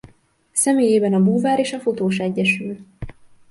[0.51, 2.77] Személyében a búvár és a fotós egyesül.